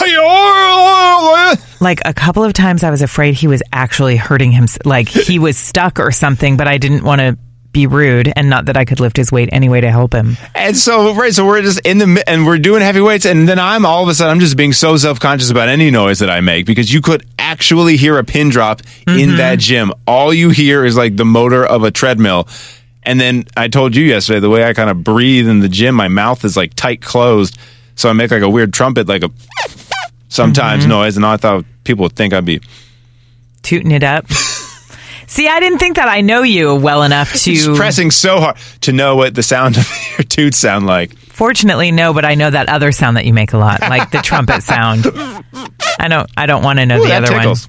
[1.80, 5.38] Like a couple of times I was afraid he was actually hurting him like he
[5.48, 7.38] was stuck or something, but I didn't want to
[7.76, 10.38] be rude, and not that I could lift his weight anyway to help him.
[10.54, 13.58] And so, right, so we're just in the and we're doing heavy weights, and then
[13.58, 16.30] I'm all of a sudden I'm just being so self conscious about any noise that
[16.30, 19.36] I make because you could actually hear a pin drop in mm-hmm.
[19.36, 19.92] that gym.
[20.06, 22.48] All you hear is like the motor of a treadmill.
[23.02, 25.94] And then I told you yesterday the way I kind of breathe in the gym,
[25.94, 27.58] my mouth is like tight closed,
[27.94, 29.30] so I make like a weird trumpet, like a
[30.28, 30.90] sometimes mm-hmm.
[30.90, 32.60] noise, and I thought people would think I'd be
[33.62, 34.30] Tooting it up.
[35.26, 37.52] See, I didn't think that I know you well enough to.
[37.52, 41.16] just pressing so hard to know what the sound of your toots sound like.
[41.18, 44.18] Fortunately, no, but I know that other sound that you make a lot, like the
[44.18, 45.04] trumpet sound.
[45.98, 46.30] I don't.
[46.36, 47.68] I don't want to know Ooh, the other tickles.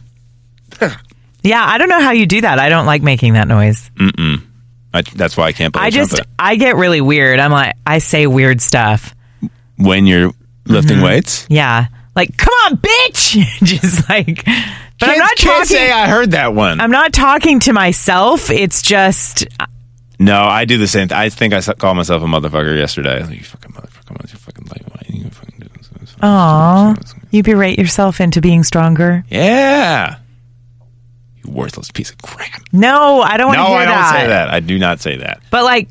[0.80, 0.92] one.
[1.44, 2.60] Yeah, I don't know how you do that.
[2.60, 3.90] I don't like making that noise.
[4.94, 6.32] I, that's why I can't play I just, trumpet.
[6.38, 7.40] I get really weird.
[7.40, 9.16] I'm like, I say weird stuff.
[9.78, 10.32] when you're
[10.66, 11.06] lifting mm-hmm.
[11.06, 11.48] weights.
[11.50, 11.88] Yeah,
[12.18, 14.44] like, come on, bitch, just like.
[15.00, 15.66] But I'm Kids not can't talking.
[15.66, 16.82] say I heard that one.
[16.82, 18.50] I'm not talking to myself.
[18.50, 19.46] It's just
[20.20, 21.08] no, I do the same.
[21.08, 23.22] Th- I think I s- called myself a motherfucker yesterday.
[23.24, 25.68] Like, you fucking motherfucker, you fucking like, why you fucking do
[26.00, 26.16] this?
[26.24, 26.96] Aw,
[27.30, 29.24] you berate yourself into being stronger.
[29.30, 30.18] Yeah,
[31.44, 32.62] you worthless piece of crap.
[32.74, 34.12] No, I don't want No, to hear I don't that.
[34.22, 34.50] say that.
[34.50, 35.42] I do not say that.
[35.52, 35.90] But like,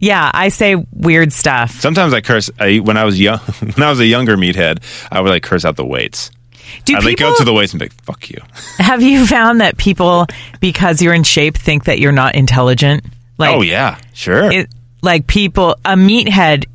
[0.00, 1.72] yeah, I say weird stuff.
[1.72, 2.50] Sometimes I curse.
[2.58, 5.64] I, when I was young, when I was a younger meathead, I would like curse
[5.64, 6.30] out the weights.
[6.84, 8.40] Do I'd like people go to the weights and be like, "Fuck you."
[8.78, 10.26] have you found that people,
[10.60, 13.04] because you're in shape, think that you're not intelligent?
[13.38, 14.52] Like, oh yeah, sure.
[14.52, 14.68] it,
[15.02, 16.66] like people, a meathead.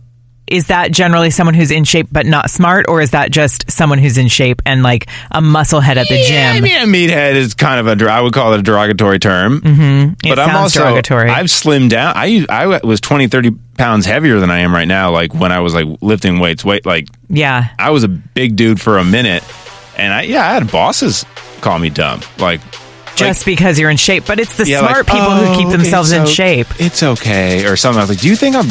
[0.54, 3.98] Is that generally someone who's in shape but not smart, or is that just someone
[3.98, 6.92] who's in shape and like a musclehead at the Yeah, I gym?
[6.92, 7.96] mean, meathead is kind of a.
[7.96, 9.62] der- I would call it a derogatory term.
[9.66, 11.30] It but I'm also derogatory.
[11.32, 12.14] I've slimmed down.
[12.16, 15.12] I I was 20, 30 pounds heavier than I am right now.
[15.12, 18.80] Like when I was like lifting weights, weight like yeah, I was a big dude
[18.80, 19.44] for a minute,
[19.98, 21.26] and I yeah I had bosses
[21.62, 22.22] call me dumb.
[22.38, 22.62] Like
[23.16, 24.26] just because you're in shape.
[24.28, 26.68] But it's the yeah, smart like, people who "Oh, keep themselves it's in o- shape.
[26.80, 28.00] It's okay, or something.
[28.00, 28.68] I was like, do you think I'm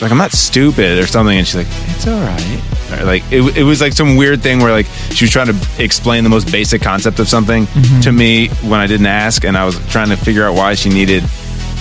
[0.00, 1.36] like I'm not stupid or something?
[1.38, 2.62] And she's like, it's all right.
[3.00, 5.68] Or, like it, it was like some weird thing where like she was trying to
[5.82, 8.00] explain the most basic concept of something Mm-hmm.
[8.00, 10.88] to me when I didn't ask, and I was trying to figure out why she
[10.88, 11.22] needed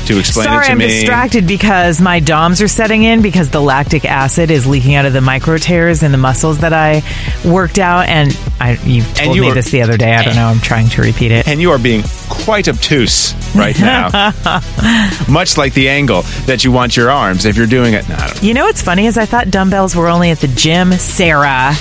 [0.07, 0.87] to explain Sorry, it to I'm me.
[0.87, 5.13] distracted because my DOMS are setting in because the lactic acid is leaking out of
[5.13, 7.01] the micro tears in the muscles that I
[7.45, 8.07] worked out.
[8.07, 10.13] And I, you told you me were- this the other day.
[10.15, 10.47] I don't know.
[10.47, 11.47] I'm trying to repeat it.
[11.47, 14.09] and you are being quite obtuse right now.
[15.29, 18.07] Much like the angle that you want your arms if you're doing it.
[18.09, 21.73] No, You know what's funny is I thought dumbbells were only at the gym, Sarah.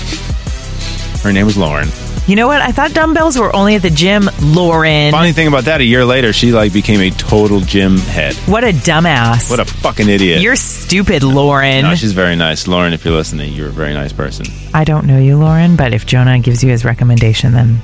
[1.23, 1.89] Her name was Lauren.
[2.27, 2.61] You know what?
[2.61, 5.13] I thought dumbbells were only at the gym, Lauren.
[5.13, 8.35] Funny thing about that, a year later, she like became a total gym head.
[8.49, 9.49] What a dumbass.
[9.49, 10.41] What a fucking idiot.
[10.41, 11.83] You're stupid, Lauren.
[11.83, 12.67] no, she's very nice.
[12.67, 14.45] Lauren, if you're listening, you're a very nice person.
[14.75, 17.79] I don't know you, Lauren, but if Jonah gives you his recommendation, then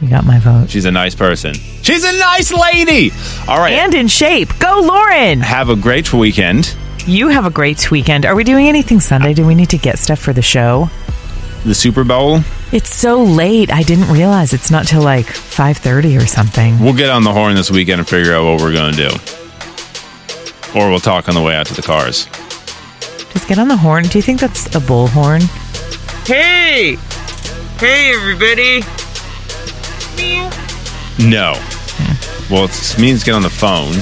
[0.00, 0.70] you got my vote.
[0.70, 1.54] She's a nice person.
[1.54, 3.10] She's a nice lady.
[3.48, 3.72] All right.
[3.72, 4.50] And in shape.
[4.60, 5.40] Go, Lauren.
[5.40, 6.76] have a great weekend.
[7.06, 8.24] You have a great weekend.
[8.26, 9.34] Are we doing anything Sunday?
[9.34, 10.88] Do we need to get stuff for the show?
[11.64, 12.40] The Super Bowl.
[12.72, 13.70] It's so late.
[13.72, 16.78] I didn't realize it's not till like 5:30 or something.
[16.80, 19.14] We'll get on the horn this weekend and figure out what we're going to do.
[20.78, 22.26] Or we'll talk on the way out to the cars.
[23.32, 24.04] Just get on the horn.
[24.04, 25.42] Do you think that's a bullhorn?
[26.26, 26.96] Hey!
[27.78, 28.80] Hey everybody.
[31.18, 31.52] No.
[32.50, 33.92] Well, it means get on the phone.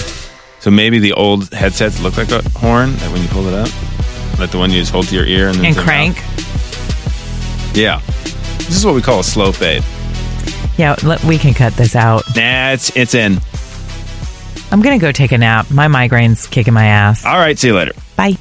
[0.61, 3.69] So maybe the old headsets look like a horn like when you pull it up,
[4.39, 6.19] like the one you just hold to your ear and then And crank.
[6.19, 6.38] out.
[7.75, 8.01] Yeah,
[8.59, 9.83] this is what we call a slow fade.
[10.77, 12.23] Yeah, let, we can cut this out.
[12.37, 13.39] Nah, it's it's in.
[14.71, 15.71] I'm going to go take a nap.
[15.71, 17.25] My migraine's kicking my ass.
[17.25, 17.93] All right, see you later.
[18.17, 18.37] Bye.